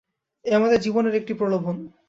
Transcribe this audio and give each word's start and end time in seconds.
এ 0.45 0.51
আমাদের 0.53 0.79
জীবনের 0.79 1.13
একটি 1.15 1.33
প্রলোভন। 1.33 1.75